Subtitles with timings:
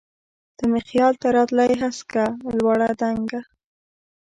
[0.55, 2.25] ته مي خیال ته راتلی هسکه،
[2.57, 3.41] لوړه، دنګه